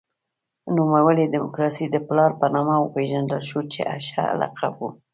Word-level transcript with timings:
نوموړی 0.77 1.23
د 1.27 1.31
دموکراسۍ 1.35 1.85
د 1.91 1.97
پلار 2.07 2.31
په 2.39 2.45
نامه 2.55 2.75
وپېژندل 2.79 3.41
شو 3.49 3.59
چې 3.73 3.79
ښه 4.07 4.23
لقب 4.41 4.73
و. 4.79 4.83